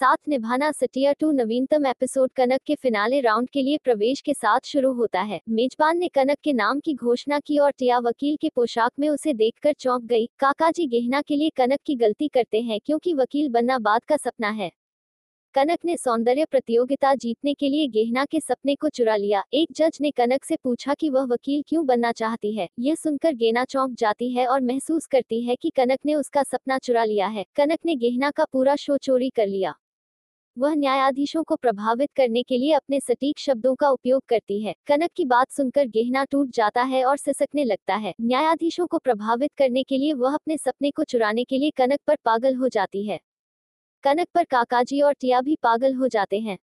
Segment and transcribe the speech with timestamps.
[0.00, 4.60] साथ निभाना सटिया टू नवीनतम एपिसोड कनक के फिनाले राउंड के लिए प्रवेश के साथ
[4.64, 8.48] शुरू होता है। मेजबान ने कनक के नाम की घोषणा की और टिया वकील के
[8.48, 12.80] पोशाक में उसे देखकर चौंक गई, काकाजी, गहना के लिए कनक की गलती करते हैं
[12.86, 14.70] क्योंकि वकील बनना बाद का सपना है।
[15.54, 19.98] कनक ने सौंदर्य प्रतियोगिता जीतने के लिए गेहना के सपने को चुरा लिया। एक जज
[20.00, 23.94] ने कनक से पूछा कि वह वकील क्यों बनना चाहती है। यह सुनकर गेना चौंक
[23.94, 27.78] जाती है और महसूस करती है कि कनक ने उसका सपना चुरा लिया है। कनक
[27.86, 29.74] ने गेहना का पूरा शो चोरी कर लिया।
[30.56, 35.10] वह न्यायाधीशों को प्रभावित करने के लिए अपने सटीक शब्दों का उपयोग करती है। कनक
[35.16, 39.82] की बात सुनकर गहना टूट जाता है और सिसकने लगता है। न्यायाधीशों को प्रभावित करने
[39.82, 43.18] के लिए वह अपने सपने को चुराने के लिए कनक पर पागल हो जाती है।
[44.04, 46.58] कनक पर काकाजी और टिया भी पागल हो जाते हैं।